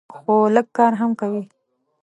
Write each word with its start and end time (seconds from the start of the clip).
خو 0.15 0.33
لږ 0.55 0.67
کار 0.77 0.93
هم 1.01 1.11
کوي. 1.19 1.43